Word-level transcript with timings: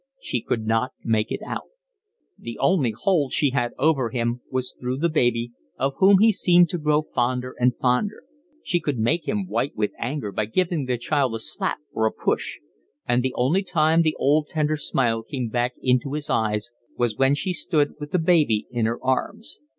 She 0.19 0.41
could 0.41 0.65
not 0.65 0.93
make 1.03 1.31
it 1.31 1.41
out. 1.45 1.69
The 2.39 2.57
only 2.57 2.89
hold 3.03 3.33
she 3.33 3.51
had 3.51 3.73
over 3.77 4.09
him 4.09 4.41
was 4.49 4.75
through 4.81 4.97
the 4.97 5.09
baby, 5.09 5.51
of 5.77 5.93
whom 5.97 6.17
he 6.17 6.31
seemed 6.31 6.69
to 6.69 6.79
grow 6.79 7.03
fonder 7.03 7.55
and 7.59 7.77
fonder: 7.77 8.23
she 8.63 8.79
could 8.79 8.97
make 8.97 9.27
him 9.27 9.45
white 9.45 9.75
with 9.75 9.91
anger 9.99 10.31
by 10.31 10.45
giving 10.45 10.85
the 10.85 10.97
child 10.97 11.35
a 11.35 11.39
slap 11.39 11.77
or 11.93 12.07
a 12.07 12.11
push; 12.11 12.57
and 13.07 13.21
the 13.21 13.35
only 13.35 13.61
time 13.61 14.01
the 14.01 14.15
old, 14.17 14.49
tender 14.49 14.75
smile 14.75 15.21
came 15.21 15.49
back 15.49 15.73
into 15.83 16.13
his 16.13 16.31
eyes 16.31 16.71
was 16.97 17.15
when 17.15 17.35
she 17.35 17.53
stood 17.53 17.93
with 17.99 18.09
the 18.09 18.17
baby 18.17 18.65
in 18.71 18.87
her 18.87 18.97
arms. 19.05 19.59